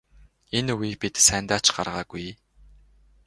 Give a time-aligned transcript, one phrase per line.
[0.57, 2.27] Энэ үгийг бид сайндаа ч гаргаагүй.